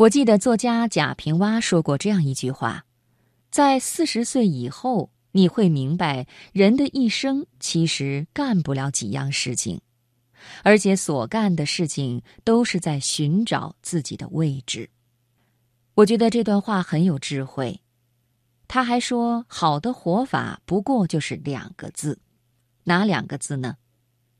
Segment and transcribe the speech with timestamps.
[0.00, 2.86] 我记得作家贾平凹说过这样一句话：
[3.50, 9.82] 在四十岁以后，你会明白，人的一生其实干不了几样事情，
[10.62, 14.88] 而且所干的事情都是在寻找自己的位置。
[15.96, 17.82] 我觉得这段话很有智慧。
[18.68, 22.18] 他还说，好的活法不过就是两个字，
[22.84, 23.76] 哪两个字呢？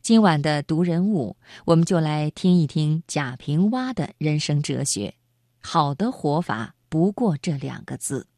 [0.00, 1.36] 今晚的读人物，
[1.66, 5.16] 我们就来听一听贾平凹的人生哲学。
[5.61, 8.29] 好的活法不过这两个字。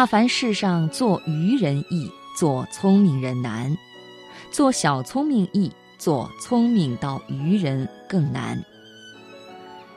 [0.00, 3.76] 大凡世上，做愚人易，做聪明人难；
[4.50, 8.58] 做小聪明易，做聪明到愚人更难。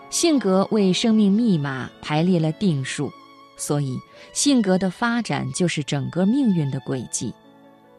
[0.10, 3.10] 性格为生命密码排列了定数，
[3.56, 3.98] 所以
[4.34, 7.34] 性格的发展就是整个命运的轨迹。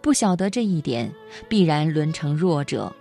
[0.02, 1.10] 不晓得这一点，
[1.48, 2.94] 必然沦成弱者。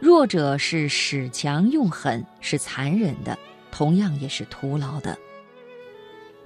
[0.00, 3.38] 弱者是使强用狠，是残忍的，
[3.70, 5.14] 同样也是徒劳的。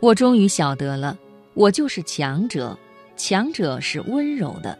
[0.01, 1.17] 我终于晓得了。
[1.59, 2.79] 我就是强者，
[3.17, 4.79] 强者是温柔的，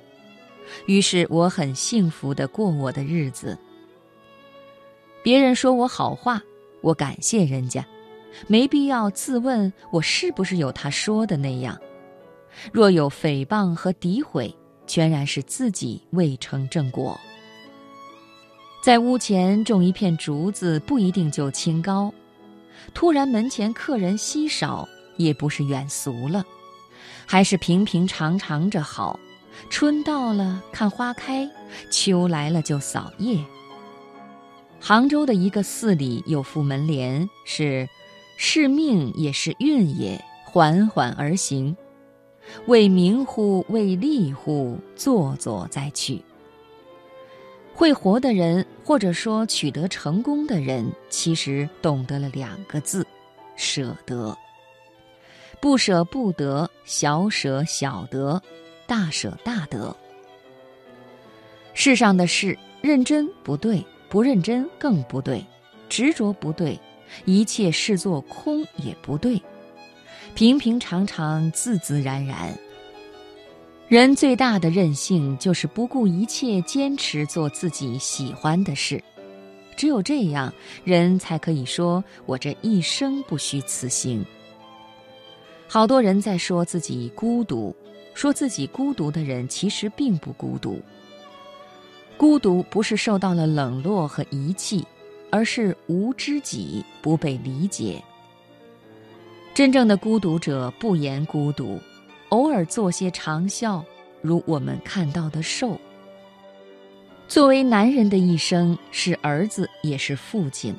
[0.87, 3.59] 于是我很幸福的过我的日子。
[5.21, 6.41] 别人说我好话，
[6.81, 7.85] 我感谢人家，
[8.47, 11.77] 没必要自问我是不是有他说的那样。
[12.73, 14.55] 若有诽谤和诋毁，
[14.87, 17.19] 全然是自己未成正果。
[18.85, 22.09] 在屋前种一片竹子，不一定就清高；
[22.95, 26.45] 突然门前客人稀少，也不是远俗了。
[27.27, 29.19] 还是平平常常着好，
[29.71, 31.49] 春到了看花开，
[31.91, 33.39] 秋来了就扫叶。
[34.81, 37.89] 杭州的一个寺里有副门联，是
[38.39, 41.77] “是命也是运也，缓缓而行，
[42.67, 43.65] 为名乎？
[43.69, 44.79] 为利乎？
[44.95, 46.23] 做做再去。”
[47.75, 53.07] 会活的人，或者说取得成功的人，其实懂得了两个字：
[53.57, 54.37] 舍得。
[55.61, 58.41] 不舍不得，小舍小得，
[58.87, 59.95] 大舍大得。
[61.75, 65.45] 世上的事，认真不对，不认真更不对，
[65.89, 66.79] 执着不对，
[67.25, 69.41] 一切视作空也不对，
[70.35, 72.57] 平平常常，自自然然。
[73.89, 79.03] 人最大的任性，就是不顾一切坚持做自己喜欢的事。
[79.77, 80.53] 只有这样，
[80.85, 84.25] 人才可以说我这一生不虚此行。
[85.71, 87.77] 好多人在说自己孤独，
[88.15, 90.81] 说自己孤独的人其实并不孤独。
[92.17, 94.85] 孤独不是受到了冷落和遗弃，
[95.31, 98.03] 而是无知己，不被理解。
[99.53, 101.79] 真正的孤独者不言孤独，
[102.31, 103.85] 偶尔做些长啸，
[104.23, 105.79] 如我们看到的寿。
[107.29, 110.75] 作为男人的一生是儿子也是父亲，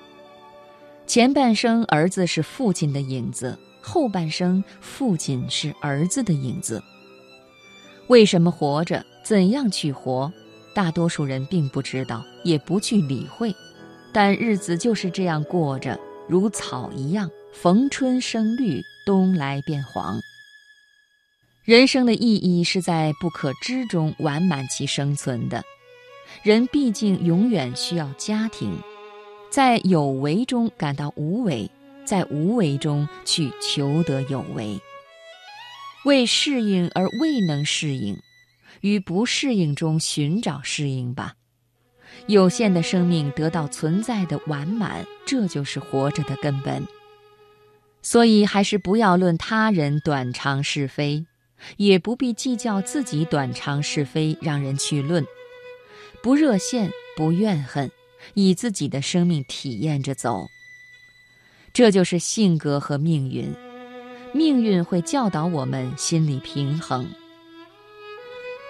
[1.06, 3.56] 前半生儿子是父亲的影子。
[3.82, 6.82] 后半生，父亲是儿子的影子。
[8.08, 9.06] 为什么活着？
[9.24, 10.32] 怎样去活？
[10.74, 13.54] 大多数人并不知道，也不去理会。
[14.12, 20.20] 但日子就是这样过着，如草一样，逢春生绿，冬来变黄。
[21.64, 25.64] 人生的意义是在不可知中完满其生存的。
[26.42, 28.80] 人毕竟永远需要家庭，
[29.52, 31.70] 在有为中感到无为。
[32.10, 34.82] 在无为中去求得有为，
[36.06, 38.18] 为适应而未能适应，
[38.82, 41.36] 于不适应中寻找适应吧。
[42.26, 46.84] 有限的生命得到存在的完满，这就是活着的根本。
[48.02, 51.28] 所以，还是不要论他人短长是非，
[51.78, 55.24] 也不必计较自己短长是非，让人去论。
[56.24, 57.92] 不热羡，不怨恨，
[58.34, 60.48] 以自己的生命体验着走。
[61.80, 63.56] 这就是性格和命运，
[64.34, 67.10] 命运会教导我们心理平衡。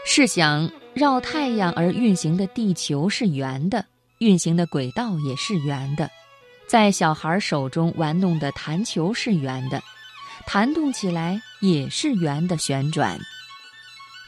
[0.06, 3.84] 试想，绕太阳而运行的地球是圆的，
[4.20, 6.08] 运行的轨道也是圆的；
[6.68, 9.82] 在小孩手中玩弄的弹球是圆的，
[10.46, 13.20] 弹动起来也是圆的旋转。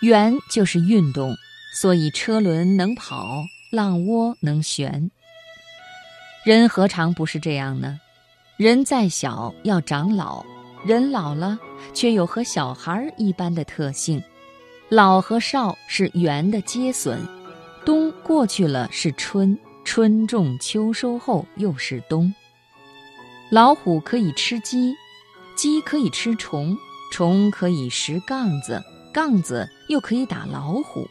[0.01, 1.36] 圆就是运动，
[1.80, 5.12] 所以车轮能跑，浪窝能旋。
[6.44, 8.00] 人何尝不是这样呢？
[8.61, 10.45] 人再小要长老，
[10.85, 11.57] 人老了
[11.95, 14.21] 却有和小孩一般的特性。
[14.87, 17.17] 老和少是圆的接损，
[17.83, 22.31] 冬过去了是春，春种秋收后又是冬。
[23.49, 24.93] 老虎可以吃鸡，
[25.55, 26.77] 鸡可以吃虫，
[27.11, 28.79] 虫可以食杠子，
[29.11, 31.03] 杠子又可以打老虎。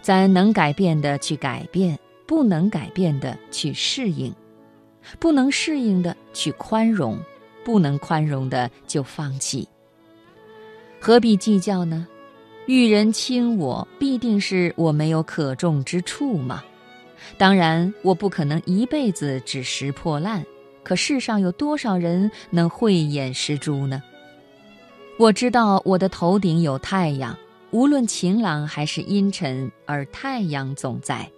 [0.00, 1.98] 咱能改变的去改变。
[2.26, 4.34] 不能改变的去适应，
[5.18, 7.18] 不能适应的去宽容，
[7.64, 9.68] 不能宽容的就放弃。
[11.00, 12.06] 何必计较呢？
[12.66, 16.64] 遇人亲我，必定是我没有可重之处嘛？
[17.36, 20.44] 当然，我不可能一辈子只拾破烂。
[20.82, 24.02] 可世上有多少人能慧眼识珠呢？
[25.18, 27.36] 我知道我的头顶有太阳，
[27.70, 31.30] 无论晴朗还是阴沉，而太阳总在。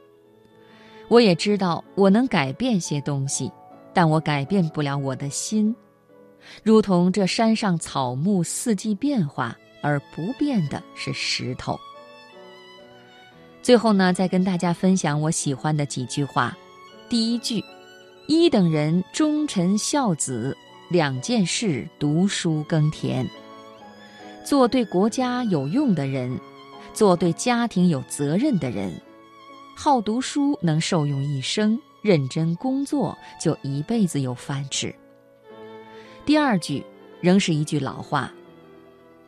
[1.08, 3.50] 我也知道我能改变些东西，
[3.94, 5.74] 但我改变不了我的心，
[6.62, 11.78] 如同这山上草木四季变化，而不变的是石头。
[13.62, 16.56] 最后呢，再跟大家分享我喜欢的几句话。
[17.08, 17.64] 第一句：
[18.26, 20.56] 一等人忠臣孝子，
[20.88, 23.28] 两件事读书耕田。
[24.44, 26.38] 做对国家有用的人，
[26.92, 28.92] 做对家庭有责任的人。
[29.78, 34.92] 好读书能受用一生，认真工作就一辈子有饭吃。
[36.24, 36.82] 第二句
[37.20, 38.32] 仍是一句老话：“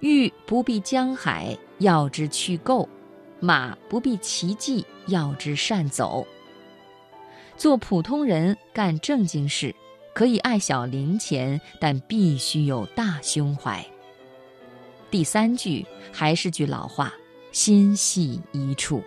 [0.01, 2.89] 欲不避江海，要之去垢；
[3.41, 6.27] 马不避奇迹，要之善走。”
[7.59, 9.73] 做普通人干正经事，
[10.15, 13.85] 可以爱小零钱，但必须有大胸怀。
[15.11, 17.13] 第三句还是句老话
[17.53, 19.03] ：“心系一处。”